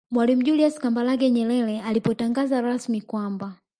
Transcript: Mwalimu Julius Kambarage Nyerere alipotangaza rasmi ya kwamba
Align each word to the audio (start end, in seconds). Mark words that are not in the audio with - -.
Mwalimu 0.11 0.43
Julius 0.43 0.79
Kambarage 0.79 1.29
Nyerere 1.31 1.81
alipotangaza 1.81 2.61
rasmi 2.61 2.97
ya 2.97 3.03
kwamba 3.05 3.55